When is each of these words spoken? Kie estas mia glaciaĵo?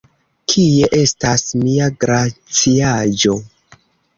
Kie 0.53 0.87
estas 0.99 1.45
mia 1.65 1.91
glaciaĵo? 2.05 3.37